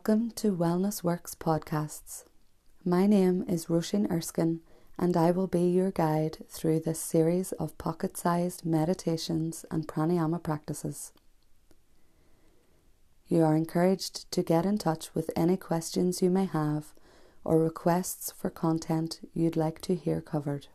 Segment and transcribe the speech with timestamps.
[0.00, 2.24] Welcome to Wellness Works podcasts.
[2.86, 4.60] My name is Roisin Erskine,
[4.98, 10.42] and I will be your guide through this series of pocket sized meditations and pranayama
[10.42, 11.12] practices.
[13.28, 16.94] You are encouraged to get in touch with any questions you may have
[17.44, 20.68] or requests for content you'd like to hear covered.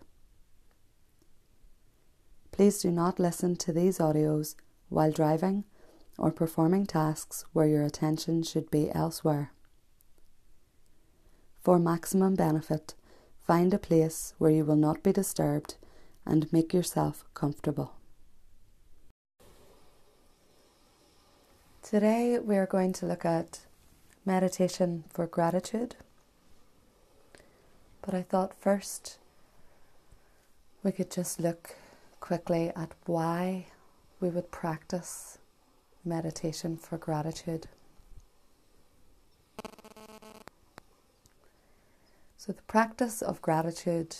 [2.51, 4.53] Please do not listen to these audios
[4.89, 5.63] while driving
[6.17, 9.51] or performing tasks where your attention should be elsewhere.
[11.61, 12.93] For maximum benefit,
[13.45, 15.75] find a place where you will not be disturbed
[16.25, 17.93] and make yourself comfortable.
[21.81, 23.61] Today we are going to look at
[24.25, 25.95] meditation for gratitude.
[28.01, 29.19] But I thought first
[30.83, 31.75] we could just look
[32.19, 33.67] quickly at why
[34.19, 35.37] we would practice
[36.05, 37.67] meditation for gratitude.
[42.37, 44.15] So, the practice of gratitude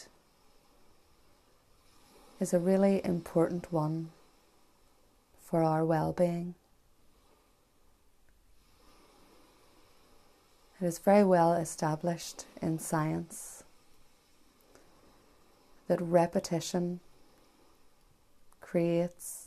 [2.39, 4.09] is a really important one
[5.39, 6.55] for our well being.
[10.81, 13.63] It is very well established in science
[15.87, 16.99] that repetition
[18.59, 19.44] creates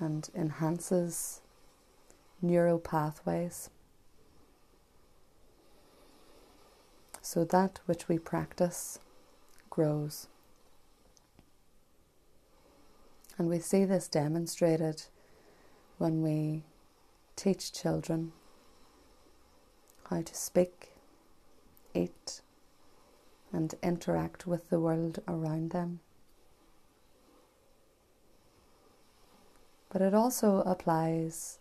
[0.00, 1.40] and enhances
[2.40, 3.70] neural pathways.
[7.20, 8.98] So that which we practice
[9.70, 10.28] grows.
[13.36, 15.04] And we see this demonstrated
[15.98, 16.64] when we
[17.36, 18.32] teach children
[20.10, 20.92] how to speak,
[21.94, 22.40] eat,
[23.52, 26.00] and interact with the world around them.
[29.90, 31.58] But it also applies,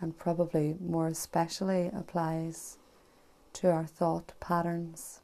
[0.00, 2.78] and probably more especially applies,
[3.54, 5.20] to our thought patterns,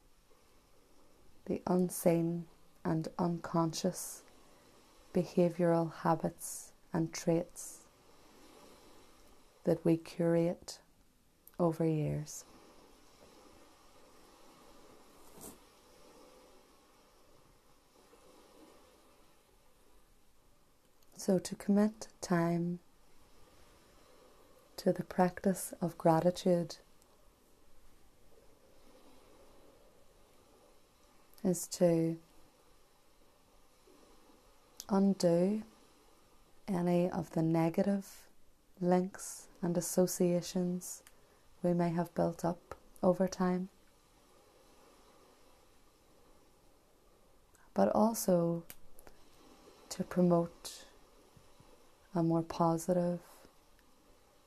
[1.46, 2.46] the unseen
[2.84, 4.22] and unconscious
[5.14, 7.80] behavioral habits and traits
[9.64, 10.78] that we curate
[11.58, 12.44] over years.
[21.26, 22.80] So, to commit time
[24.76, 26.76] to the practice of gratitude
[31.42, 32.18] is to
[34.90, 35.62] undo
[36.68, 38.06] any of the negative
[38.78, 41.02] links and associations
[41.62, 43.70] we may have built up over time.
[47.72, 48.64] But also
[49.88, 50.84] to promote
[52.14, 53.20] a more positive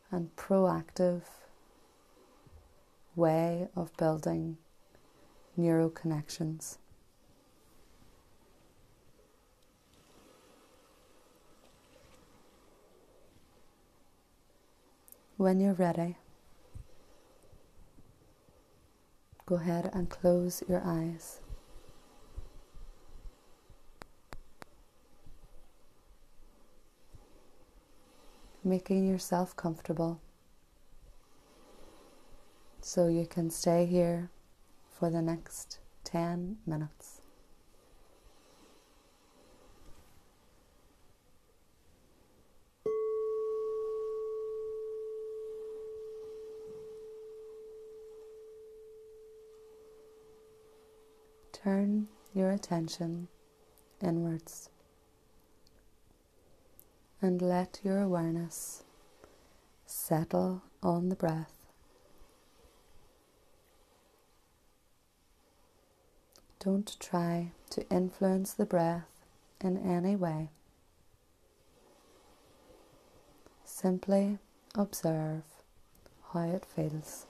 [0.10, 1.22] and proactive
[3.16, 4.58] way of building
[5.58, 6.78] neural connections.
[15.36, 16.18] When you're ready,
[19.46, 21.42] go ahead and close your eyes.
[28.68, 30.20] Making yourself comfortable
[32.82, 34.30] so you can stay here
[34.90, 37.22] for the next 10 minutes.
[51.52, 53.28] Turn your attention
[54.02, 54.70] inwards
[57.22, 58.84] and let your awareness
[59.86, 61.54] settle on the breath.
[66.60, 69.08] Don't try to influence the breath
[69.62, 70.50] in any way.
[73.64, 74.40] Simply
[74.76, 75.44] observe
[76.34, 77.28] how it feels.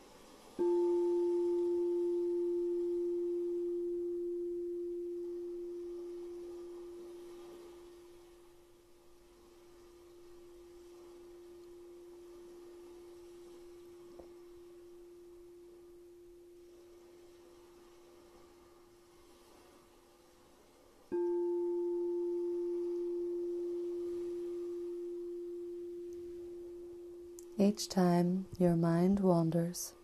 [27.60, 29.96] Each time your mind wanders,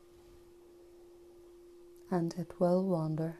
[2.09, 3.37] and it will wander,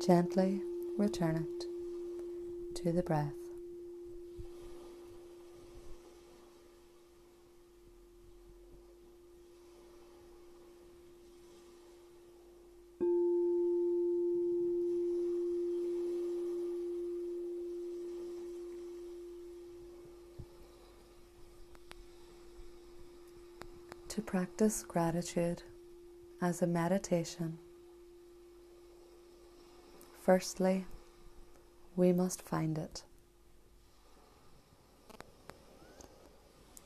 [0.00, 0.62] gently
[0.96, 3.34] return it to the breath.
[13.00, 13.06] To
[24.24, 25.62] practice gratitude
[26.40, 27.58] as a meditation,
[30.22, 30.86] firstly,
[31.96, 33.02] we must find it.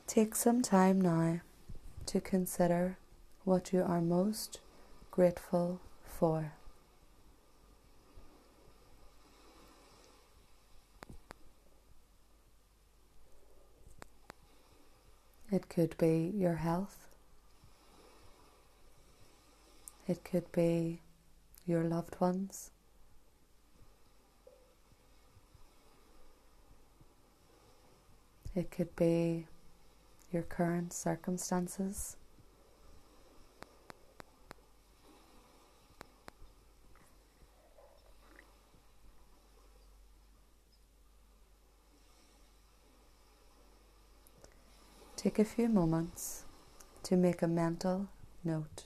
[0.07, 1.41] Take some time now
[2.07, 2.99] to consider
[3.45, 4.61] what you are most
[5.11, 6.53] grateful for.
[15.51, 17.08] It could be your health.
[20.09, 21.03] It could be
[21.67, 22.71] your loved ones.
[28.55, 29.47] It could be
[30.33, 32.17] your current circumstances.
[45.17, 46.45] Take a few moments
[47.03, 48.09] to make a mental
[48.43, 48.85] note,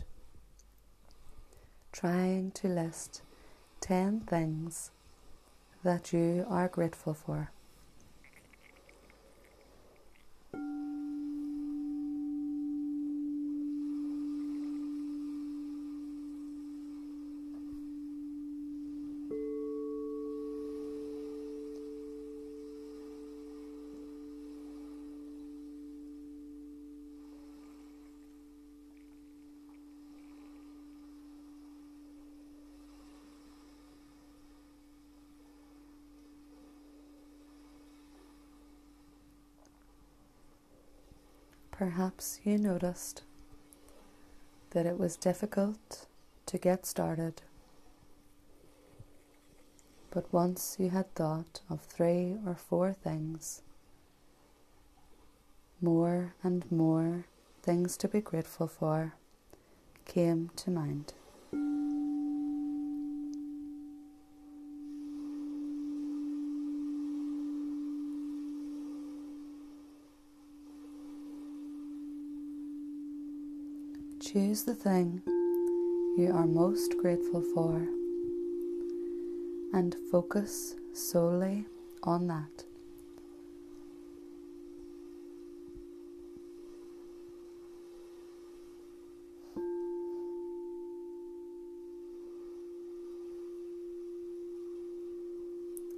[1.92, 3.22] trying to list
[3.80, 4.90] 10 things
[5.84, 7.50] that you are grateful for.
[41.82, 43.22] Perhaps you noticed
[44.70, 46.06] that it was difficult
[46.46, 47.42] to get started.
[50.12, 53.62] But once you had thought of three or four things,
[55.80, 57.24] more and more
[57.64, 59.14] things to be grateful for
[60.04, 61.14] came to mind.
[74.32, 75.20] Choose the thing
[76.16, 77.86] you are most grateful for
[79.74, 81.66] and focus solely
[82.02, 82.64] on that.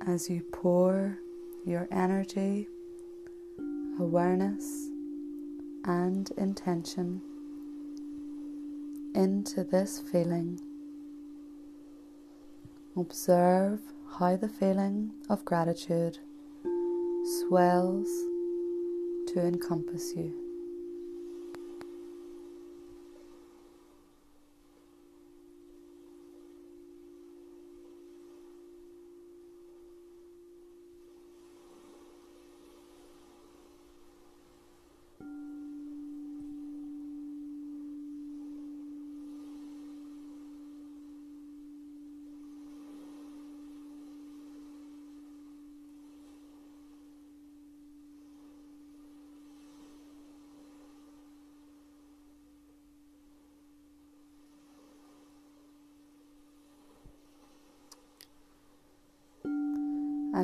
[0.08, 1.20] As you pour
[1.64, 2.66] your energy,
[4.00, 4.88] awareness,
[5.84, 7.20] and intention
[9.14, 10.60] into this feeling.
[12.96, 13.80] Observe
[14.18, 16.18] how the feeling of gratitude
[17.24, 18.08] swells
[19.28, 20.43] to encompass you.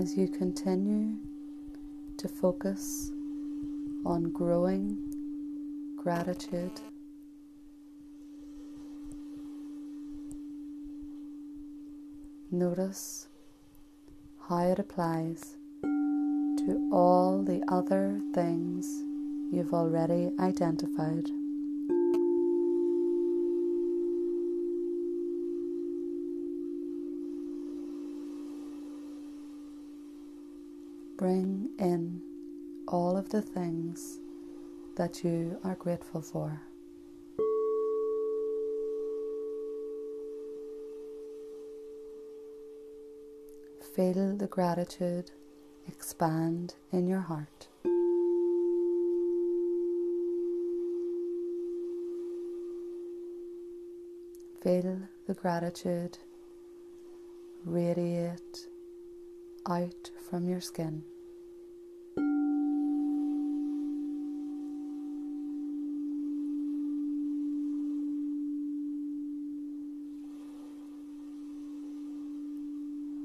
[0.00, 1.14] As you continue
[2.16, 3.10] to focus
[4.06, 4.96] on growing
[6.02, 6.80] gratitude.
[12.50, 13.28] Notice
[14.48, 18.86] how it applies to all the other things
[19.52, 21.39] you've already identified.
[31.20, 32.22] Bring in
[32.88, 34.20] all of the things
[34.96, 36.62] that you are grateful for.
[43.94, 45.30] Feel the gratitude
[45.86, 47.68] expand in your heart.
[54.62, 56.16] Feel the gratitude
[57.66, 58.68] radiate
[59.68, 61.02] out from your skin.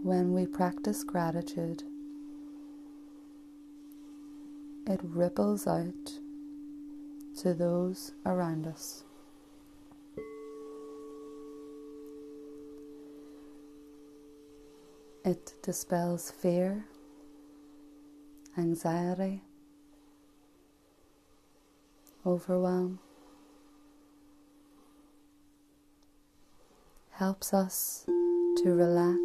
[0.02, 1.84] When we practice gratitude,
[4.88, 6.20] it ripples out
[7.38, 9.04] to those around us.
[15.24, 16.86] It dispels fear,
[18.58, 19.44] anxiety,
[22.26, 23.00] overwhelm,
[27.12, 28.04] helps us
[28.58, 29.20] to relax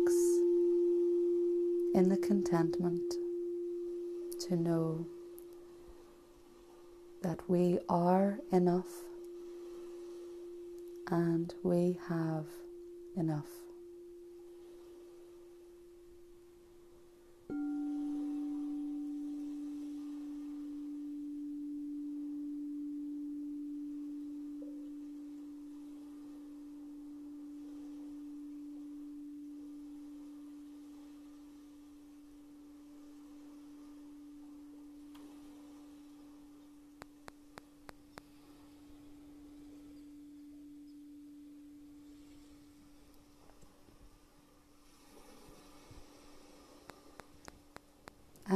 [1.94, 3.14] in the contentment
[4.40, 5.06] to know
[7.22, 9.04] that we are enough
[11.10, 12.46] and we have
[13.16, 13.69] enough.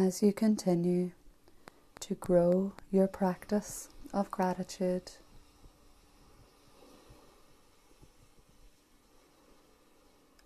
[0.05, 1.11] As you continue
[1.99, 5.13] to grow your practice of gratitude.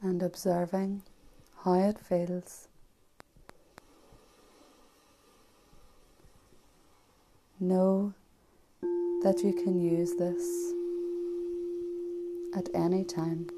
[0.01, 1.03] And observing
[1.65, 2.69] how it feels.
[7.59, 8.15] Know
[9.25, 10.73] that you can use this
[12.57, 13.49] at any time.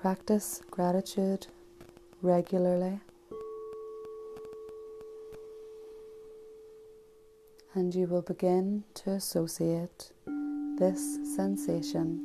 [0.00, 1.48] Practice gratitude
[2.22, 3.00] regularly,
[7.74, 10.12] and you will begin to associate
[10.78, 12.20] this sensation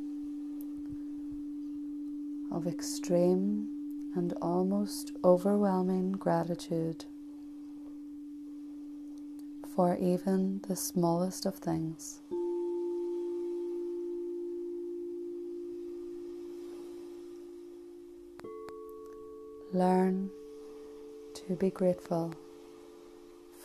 [2.52, 7.06] of extreme and almost overwhelming gratitude
[9.74, 12.20] for even the smallest of things.
[19.74, 20.30] Learn
[21.34, 22.32] to be grateful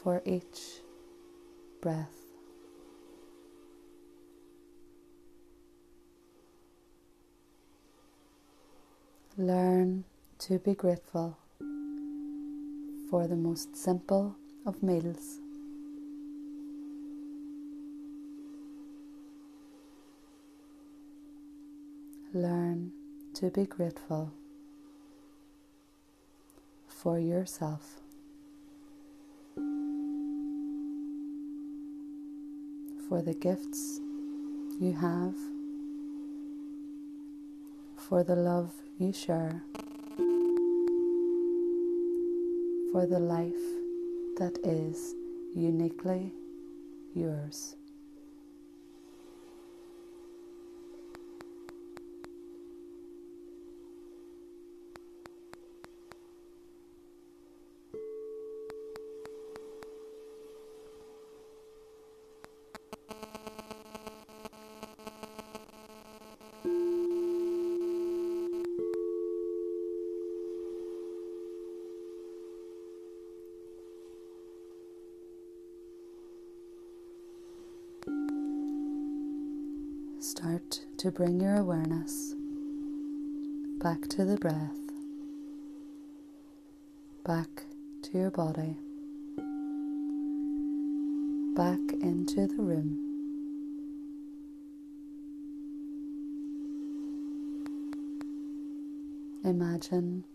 [0.01, 0.79] for each
[1.81, 2.17] breath.
[9.37, 10.03] Learn
[10.39, 11.37] to be grateful
[13.11, 14.35] for the most simple
[14.65, 15.37] of meals.
[22.33, 22.91] Learn
[23.35, 24.33] to be grateful
[27.01, 28.01] for yourself.
[33.07, 34.01] For the gifts
[34.81, 35.33] you have,
[37.95, 39.63] for the love you share,
[42.91, 43.53] for the life
[44.37, 45.15] that is
[45.55, 46.33] uniquely
[47.13, 47.78] yours.
[80.29, 82.35] Start to bring your awareness
[83.81, 84.77] back to the breath,
[87.25, 87.63] back
[88.03, 88.77] to your body,
[91.55, 92.95] back into the room.
[99.43, 100.25] Imagine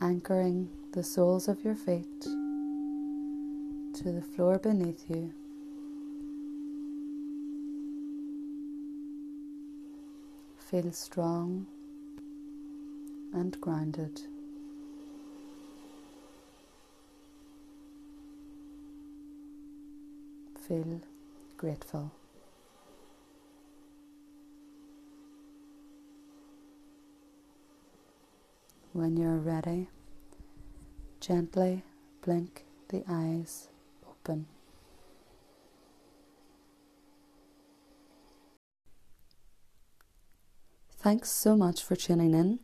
[0.00, 5.32] anchoring the soles of your feet to the floor beneath you.
[10.70, 11.66] Feel strong
[13.32, 14.20] and grounded.
[20.68, 21.00] Feel
[21.56, 22.12] grateful.
[28.92, 29.88] When you're ready,
[31.18, 31.82] gently
[32.20, 33.68] blink the eyes
[34.06, 34.57] open.
[41.00, 42.58] Thanks so much for tuning in.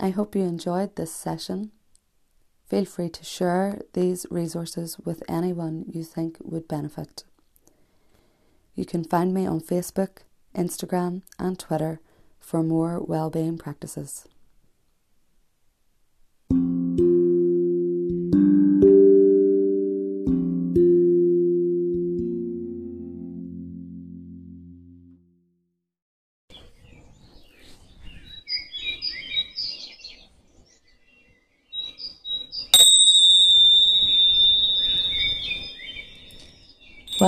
[0.00, 1.72] I hope you enjoyed this session.
[2.66, 7.24] Feel free to share these resources with anyone you think would benefit.
[8.74, 10.20] You can find me on Facebook,
[10.54, 12.00] Instagram, and Twitter
[12.40, 14.26] for more well-being practices.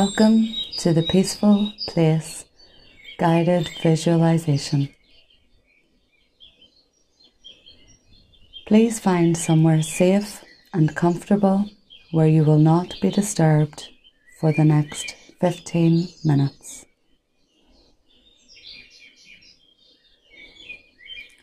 [0.02, 2.45] Welcome to the Peaceful Place
[3.19, 4.95] Guided Visualization.
[8.69, 11.64] Please find somewhere safe and comfortable
[12.12, 13.88] where you will not be disturbed
[14.38, 16.87] for the next 15 minutes.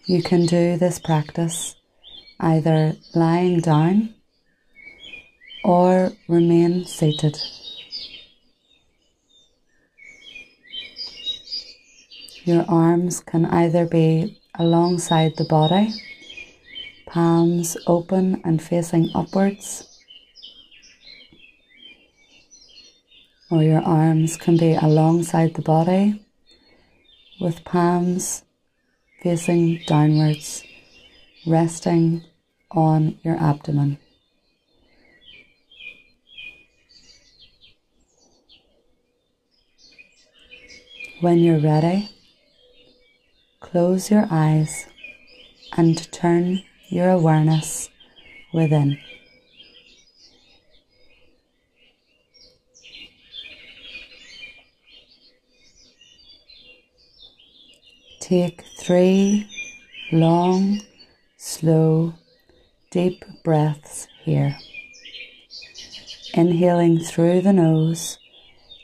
[0.06, 1.76] You can do this practice
[2.40, 4.14] either lying down
[5.66, 7.38] or remain seated.
[12.46, 15.90] Your arms can either be alongside the body,
[17.08, 20.00] palms open and facing upwards,
[23.50, 26.24] or your arms can be alongside the body
[27.42, 28.44] with palms
[29.24, 30.64] facing downwards,
[31.48, 32.24] resting
[32.70, 33.98] on your abdomen.
[41.22, 42.12] When you're ready,
[43.72, 44.86] Close your eyes
[45.76, 47.90] and turn your awareness
[48.54, 49.00] within.
[58.22, 59.50] Take three
[60.12, 60.82] long,
[61.36, 62.14] slow,
[62.92, 64.56] deep breaths here.
[66.36, 68.20] Inhaling through the nose,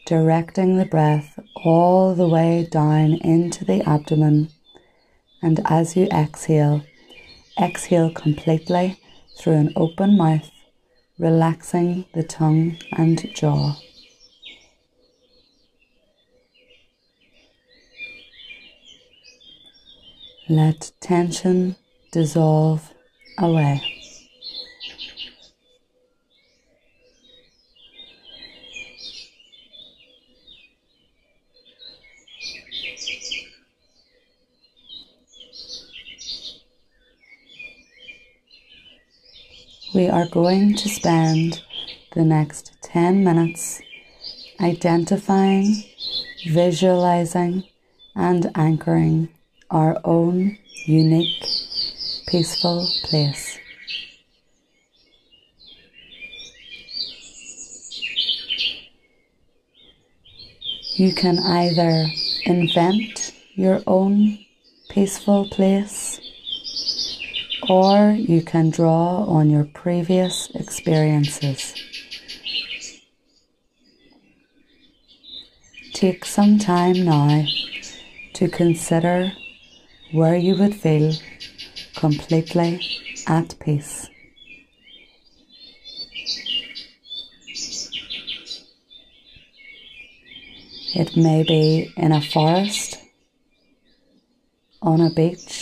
[0.07, 4.49] directing the breath all the way down into the abdomen
[5.41, 6.83] and as you exhale,
[7.59, 8.99] exhale completely
[9.37, 10.49] through an open mouth,
[11.17, 13.75] relaxing the tongue and jaw.
[20.49, 21.77] Let tension
[22.11, 22.93] dissolve
[23.37, 24.00] away.
[40.01, 41.61] We are going to spend
[42.15, 43.83] the next 10 minutes
[44.59, 45.83] identifying,
[46.47, 47.65] visualizing,
[48.15, 49.29] and anchoring
[49.69, 51.45] our own unique,
[52.25, 53.59] peaceful place.
[60.95, 62.07] You can either
[62.45, 64.39] invent your own
[64.89, 66.10] peaceful place
[67.69, 71.73] or you can draw on your previous experiences.
[75.93, 77.45] Take some time now
[78.33, 79.33] to consider
[80.11, 81.13] where you would feel
[81.95, 82.81] completely
[83.27, 84.09] at peace.
[90.93, 92.97] It may be in a forest,
[94.81, 95.60] on a beach,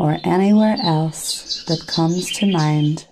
[0.00, 3.06] or anywhere else that comes to mind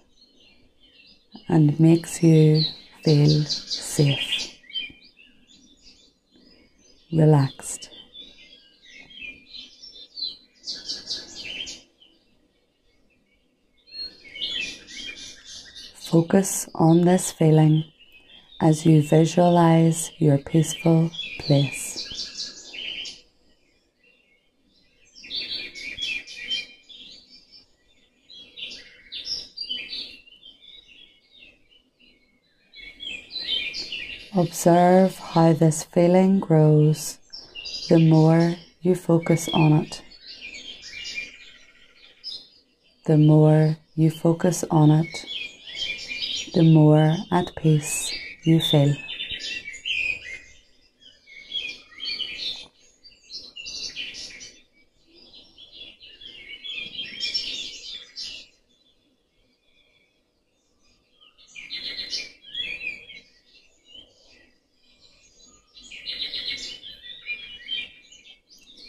[1.47, 2.63] and makes you
[3.05, 4.57] feel safe,
[7.13, 7.91] relaxed.
[16.11, 17.85] Focus on this feeling
[18.63, 21.88] as you visualize your peaceful place.
[34.39, 37.19] Observe how this feeling grows
[37.89, 40.01] the more you focus on it.
[43.07, 45.27] The more you focus on it,
[46.55, 48.95] the more at peace you feel.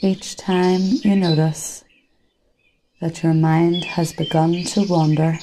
[0.10, 1.84] Each time you notice
[3.00, 5.38] that your mind has begun to wander,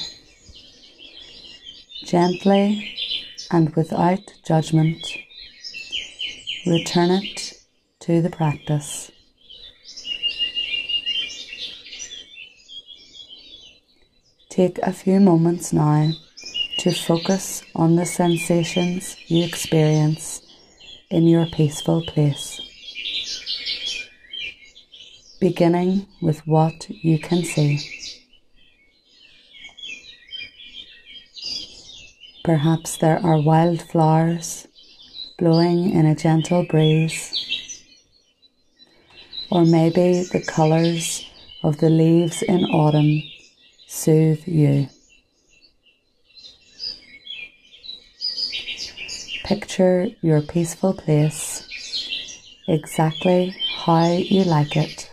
[2.04, 2.98] gently
[3.52, 5.06] and without judgment,
[6.66, 7.62] return it
[8.00, 9.12] to the practice.
[14.48, 16.10] Take a few moments now
[16.78, 20.42] to focus on the sensations you experience
[21.08, 22.65] in your peaceful place.
[25.38, 27.80] Beginning with what you can see.
[32.42, 34.66] Perhaps there are wildflowers
[35.38, 37.82] blowing in a gentle breeze,
[39.50, 41.28] or maybe the colours
[41.62, 43.22] of the leaves in autumn
[43.86, 44.88] soothe you.
[49.44, 51.68] Picture your peaceful place
[52.68, 55.10] exactly how you like it.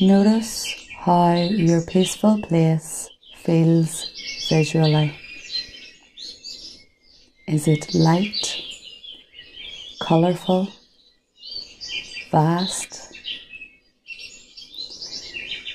[0.00, 4.06] Notice how your peaceful place feels
[4.48, 5.12] visually.
[7.48, 8.62] Is it light,
[10.00, 10.68] colourful,
[12.30, 13.12] vast?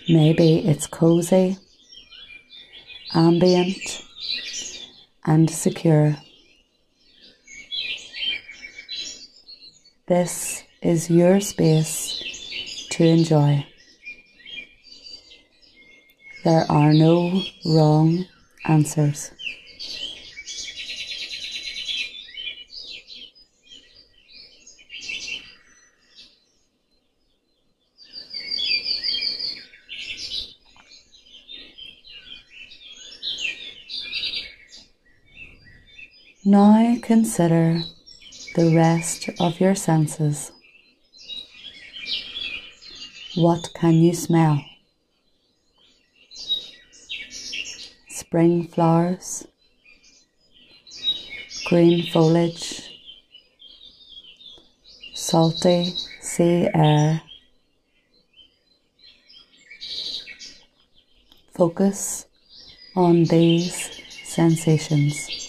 [0.07, 1.57] Maybe it's cozy,
[3.13, 4.05] ambient,
[5.25, 6.15] and secure.
[10.07, 13.65] This is your space to enjoy.
[16.43, 18.25] There are no wrong
[18.65, 19.31] answers.
[36.43, 37.83] Now consider
[38.55, 40.51] the rest of your senses.
[43.35, 44.61] What can you smell?
[48.33, 49.45] Spring flowers,
[51.67, 52.99] green foliage,
[55.13, 57.21] salty sea air.
[61.53, 62.25] Focus
[62.95, 65.42] on these sensations.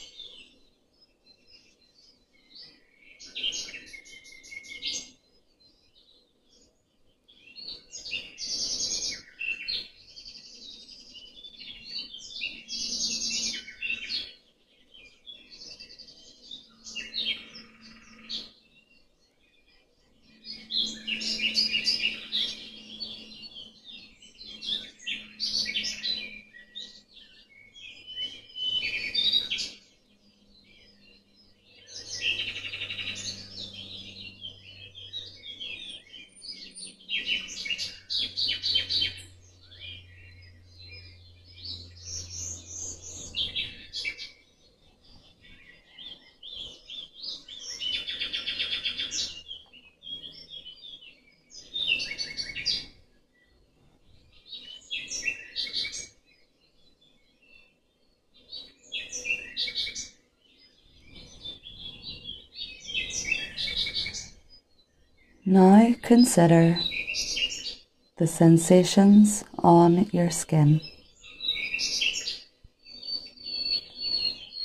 [65.54, 66.80] Now consider
[68.18, 70.80] the sensations on your skin.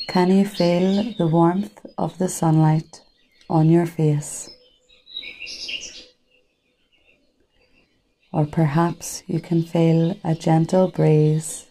[0.08, 3.04] Can you feel the warmth of the sunlight
[3.52, 4.50] on your face?
[8.34, 11.68] Or perhaps you can feel a gentle breeze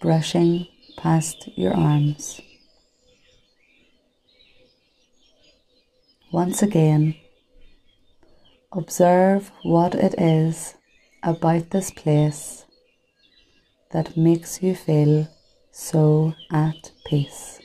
[0.00, 2.40] brushing past your arms.
[6.32, 7.14] Once again,
[8.72, 10.76] Observe what it is
[11.24, 12.64] about this place
[13.90, 15.28] that makes you feel
[15.72, 17.58] so at peace.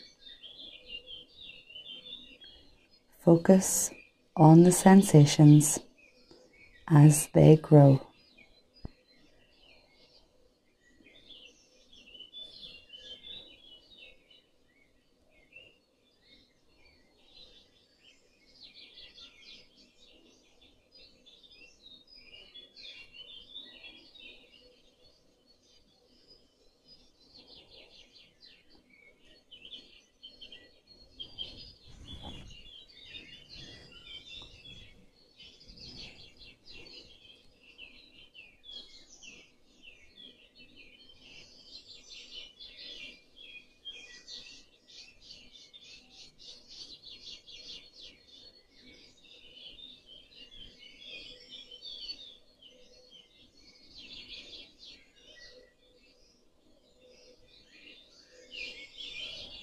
[3.24, 3.92] Focus
[4.36, 5.80] on the sensations
[6.88, 8.02] as they grow.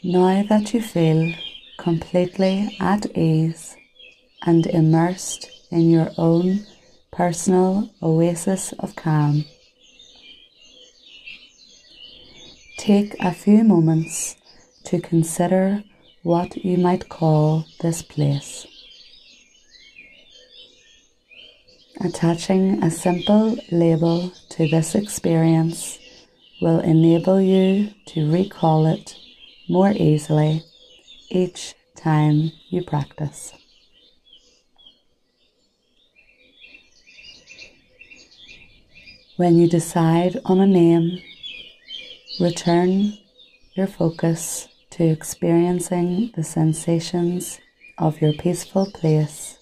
[0.04, 1.32] Now that you feel
[1.78, 3.76] completely at ease
[4.44, 6.66] and immersed in your own
[7.12, 9.44] personal oasis of calm,
[12.78, 14.34] take a few moments
[14.86, 15.84] to consider
[16.24, 18.66] what you might call this place.
[22.00, 26.00] Attaching a simple label to this experience
[26.60, 29.16] will enable you to recall it
[29.68, 30.62] more easily
[31.30, 33.52] each time you practice.
[39.36, 41.18] When you decide on a name,
[42.38, 43.14] return
[43.74, 47.58] your focus to experiencing the sensations
[47.98, 49.58] of your peaceful place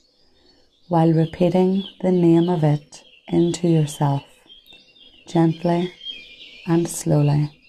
[0.88, 4.24] while repeating the name of it into yourself
[5.28, 5.94] gently
[6.66, 7.60] and slowly.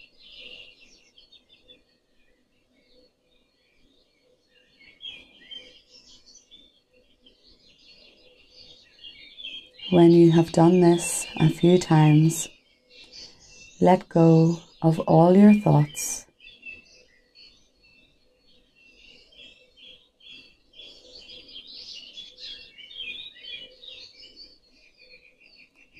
[9.92, 12.48] When you have done this a few times,
[13.82, 16.26] let go of all your thoughts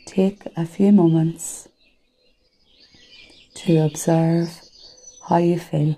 [0.06, 1.68] take a few moments
[3.56, 4.62] to observe
[5.28, 5.98] how you feel.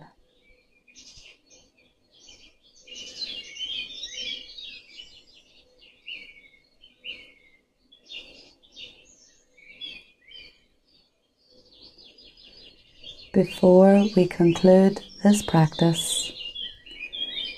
[13.43, 16.31] Before we conclude this practice,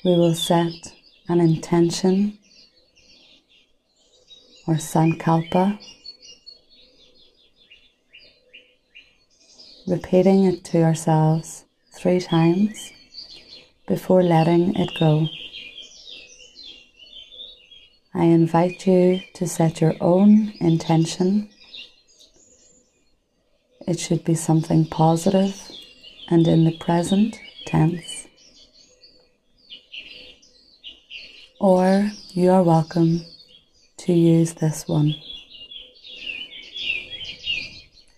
[0.04, 0.96] we will set
[1.28, 2.40] an intention
[4.66, 5.78] or sankalpa
[9.86, 12.92] repeating it to ourselves three times
[13.88, 15.28] before letting it go.
[18.16, 21.48] I invite you to set your own intention.
[23.88, 25.75] It should be something positive
[26.30, 28.28] and in the present tense.
[31.60, 33.22] Or you are welcome
[33.98, 35.16] to use this one.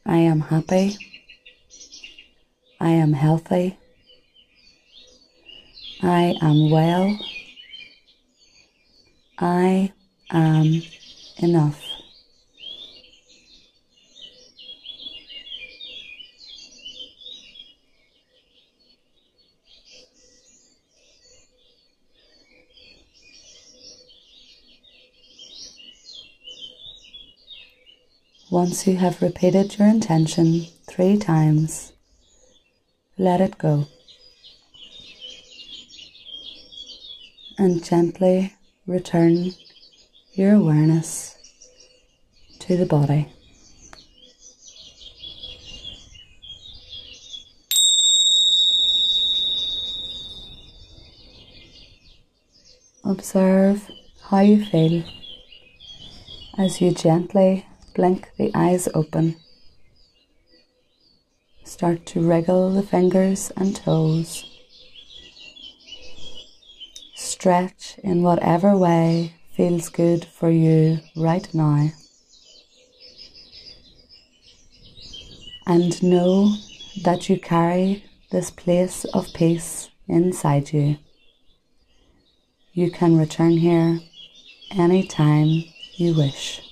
[0.06, 0.98] I am happy.
[2.80, 3.78] I am healthy.
[6.02, 7.20] I am well.
[9.40, 9.92] I
[10.32, 10.82] am
[11.38, 11.87] enough.
[28.50, 31.92] Once you have repeated your intention three times,
[33.18, 33.86] let it go.
[37.58, 38.54] And gently
[38.86, 39.52] return
[40.32, 41.36] your awareness
[42.60, 43.28] to the body.
[53.04, 55.04] Observe how you feel
[56.58, 57.66] as you gently
[57.98, 59.36] blink the eyes open.
[61.64, 64.46] Start to wriggle the fingers and toes.
[67.16, 71.90] Stretch in whatever way feels good for you right now.
[75.66, 76.56] And know
[77.04, 80.98] that you carry this place of peace inside you.
[82.74, 84.00] You can return here
[84.72, 85.64] anytime
[85.96, 86.67] you wish.